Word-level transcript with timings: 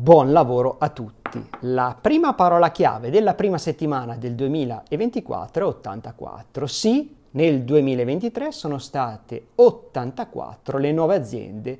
Buon 0.00 0.32
lavoro 0.32 0.76
a 0.78 0.88
tutti. 0.88 1.46
La 1.60 1.94
prima 2.00 2.32
parola 2.32 2.70
chiave 2.70 3.10
della 3.10 3.34
prima 3.34 3.58
settimana 3.58 4.16
del 4.16 4.34
2024 4.34 5.62
è 5.62 5.68
84. 5.68 6.66
Sì, 6.66 7.14
nel 7.32 7.64
2023 7.64 8.50
sono 8.50 8.78
state 8.78 9.48
84 9.56 10.78
le 10.78 10.92
nuove 10.92 11.16
aziende 11.16 11.78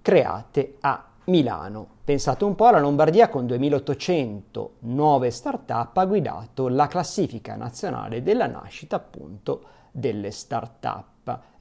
create 0.00 0.76
a 0.80 1.04
Milano. 1.24 1.86
Pensate 2.02 2.44
un 2.44 2.54
po', 2.54 2.70
la 2.70 2.80
Lombardia 2.80 3.28
con 3.28 3.44
2800 3.44 4.76
nuove 4.78 5.30
start-up 5.30 5.94
ha 5.94 6.06
guidato 6.06 6.68
la 6.68 6.86
classifica 6.86 7.54
nazionale 7.54 8.22
della 8.22 8.46
nascita 8.46 8.96
appunto 8.96 9.62
delle 9.90 10.30
start-up. 10.30 11.11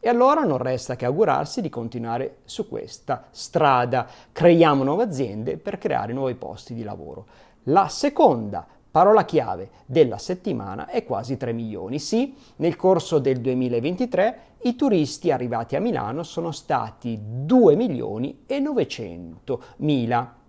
E 0.03 0.09
allora 0.09 0.41
non 0.41 0.57
resta 0.57 0.95
che 0.95 1.05
augurarsi 1.05 1.61
di 1.61 1.69
continuare 1.69 2.37
su 2.45 2.67
questa 2.67 3.25
strada. 3.29 4.07
Creiamo 4.31 4.83
nuove 4.83 5.03
aziende 5.03 5.57
per 5.57 5.77
creare 5.77 6.11
nuovi 6.11 6.33
posti 6.33 6.73
di 6.73 6.81
lavoro. 6.81 7.27
La 7.65 7.87
seconda 7.87 8.65
parola 8.89 9.23
chiave 9.25 9.69
della 9.85 10.17
settimana 10.17 10.87
è 10.87 11.03
quasi 11.05 11.37
3 11.37 11.53
milioni. 11.53 11.99
Sì, 11.99 12.35
nel 12.57 12.75
corso 12.75 13.19
del 13.19 13.39
2023 13.41 14.39
i 14.63 14.75
turisti 14.75 15.29
arrivati 15.29 15.75
a 15.75 15.79
Milano 15.79 16.23
sono 16.23 16.51
stati 16.51 17.19
2 17.21 17.75
milioni 17.75 18.43
e 18.47 18.59
900 18.59 19.63
mila 19.77 20.39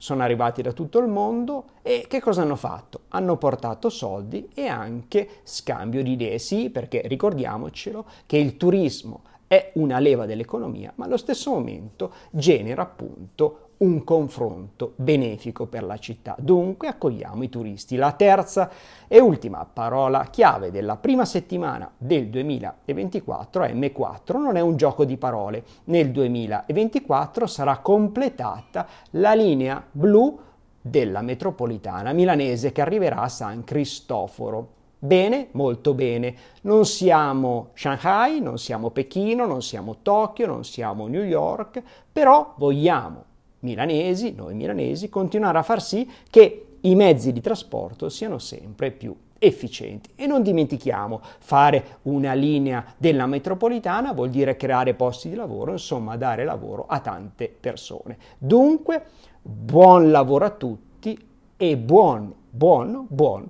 sono 0.00 0.22
arrivati 0.22 0.62
da 0.62 0.72
tutto 0.72 0.98
il 0.98 1.08
mondo 1.08 1.64
e 1.82 2.06
che 2.08 2.20
cosa 2.22 2.40
hanno 2.40 2.56
fatto? 2.56 3.00
Hanno 3.08 3.36
portato 3.36 3.90
soldi 3.90 4.48
e 4.54 4.66
anche 4.66 5.28
scambio 5.42 6.02
di 6.02 6.12
idee, 6.12 6.38
sì, 6.38 6.70
perché 6.70 7.02
ricordiamocelo 7.04 8.06
che 8.24 8.38
il 8.38 8.56
turismo 8.56 9.24
è 9.50 9.72
una 9.74 9.98
leva 9.98 10.26
dell'economia, 10.26 10.92
ma 10.94 11.06
allo 11.06 11.16
stesso 11.16 11.50
momento 11.50 12.12
genera 12.30 12.82
appunto 12.82 13.70
un 13.78 14.04
confronto 14.04 14.92
benefico 14.94 15.66
per 15.66 15.82
la 15.82 15.98
città. 15.98 16.36
Dunque 16.38 16.86
accogliamo 16.86 17.42
i 17.42 17.48
turisti. 17.48 17.96
La 17.96 18.12
terza 18.12 18.70
e 19.08 19.18
ultima 19.18 19.64
parola 19.64 20.28
chiave 20.30 20.70
della 20.70 20.96
prima 20.98 21.24
settimana 21.24 21.90
del 21.98 22.28
2024 22.28 23.64
è 23.64 23.72
M4, 23.74 24.36
non 24.36 24.54
è 24.54 24.60
un 24.60 24.76
gioco 24.76 25.04
di 25.04 25.16
parole. 25.16 25.64
Nel 25.86 26.12
2024 26.12 27.48
sarà 27.48 27.78
completata 27.78 28.86
la 29.14 29.34
linea 29.34 29.84
blu 29.90 30.38
della 30.80 31.22
metropolitana 31.22 32.12
milanese 32.12 32.70
che 32.70 32.82
arriverà 32.82 33.22
a 33.22 33.28
San 33.28 33.64
Cristoforo. 33.64 34.78
Bene, 35.02 35.48
molto 35.52 35.94
bene. 35.94 36.34
Non 36.62 36.84
siamo 36.84 37.70
Shanghai, 37.72 38.38
non 38.38 38.58
siamo 38.58 38.90
Pechino, 38.90 39.46
non 39.46 39.62
siamo 39.62 39.96
Tokyo, 40.02 40.46
non 40.46 40.62
siamo 40.62 41.06
New 41.06 41.22
York, 41.22 41.82
però 42.12 42.52
vogliamo 42.58 43.24
milanesi, 43.60 44.34
noi 44.34 44.54
milanesi, 44.54 45.08
continuare 45.08 45.56
a 45.56 45.62
far 45.62 45.80
sì 45.80 46.06
che 46.28 46.66
i 46.82 46.94
mezzi 46.94 47.32
di 47.32 47.40
trasporto 47.40 48.10
siano 48.10 48.38
sempre 48.38 48.90
più 48.90 49.16
efficienti. 49.38 50.10
E 50.16 50.26
non 50.26 50.42
dimentichiamo, 50.42 51.22
fare 51.38 51.96
una 52.02 52.34
linea 52.34 52.84
della 52.98 53.24
metropolitana 53.24 54.12
vuol 54.12 54.28
dire 54.28 54.56
creare 54.56 54.92
posti 54.92 55.30
di 55.30 55.34
lavoro, 55.34 55.72
insomma 55.72 56.18
dare 56.18 56.44
lavoro 56.44 56.84
a 56.86 57.00
tante 57.00 57.48
persone. 57.48 58.18
Dunque, 58.36 59.02
buon 59.40 60.10
lavoro 60.10 60.44
a 60.44 60.50
tutti 60.50 61.18
e 61.56 61.76
buon, 61.78 62.34
buon, 62.50 63.06
buon 63.08 63.48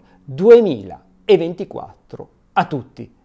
2024 1.24 2.28
a 2.52 2.64
tutti. 2.66 3.18